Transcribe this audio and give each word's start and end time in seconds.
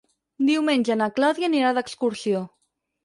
Diumenge 0.47 0.97
na 1.01 1.09
Clàudia 1.19 1.49
anirà 1.51 1.75
d'excursió. 1.79 2.43